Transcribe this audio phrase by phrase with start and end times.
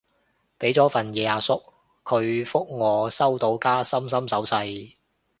[0.57, 1.63] 畀咗份嘢個阿叔，
[2.03, 4.95] 佢覆我收到加心心手勢